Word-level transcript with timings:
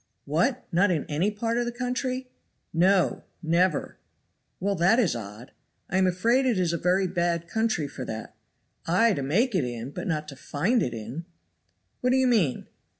"What, 0.25 0.65
not 0.71 0.89
in 0.89 1.05
any 1.07 1.29
part 1.29 1.59
of 1.59 1.65
the 1.65 1.71
country?" 1.71 2.31
"No! 2.73 3.23
never!" 3.43 3.99
"Well, 4.59 4.73
that 4.73 4.97
is 4.97 5.15
odd!" 5.15 5.51
"I 5.91 5.99
am 5.99 6.07
afraid 6.07 6.43
it 6.47 6.57
is 6.57 6.73
a 6.73 6.77
very 6.79 7.05
bad 7.05 7.47
country 7.47 7.87
for 7.87 8.03
that." 8.05 8.35
"Ay 8.87 9.13
to 9.13 9.21
make 9.21 9.53
it 9.53 9.63
in, 9.63 9.91
but 9.91 10.07
not 10.07 10.27
to 10.29 10.35
find 10.35 10.81
it 10.81 10.95
in." 10.95 11.25
"What 11.99 12.09
do 12.09 12.15
you 12.17 12.25
mean?" 12.25 12.67